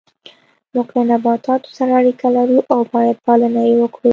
[0.73, 4.09] موږ له نباتاتو سره اړیکه لرو او باید پالنه یې وکړو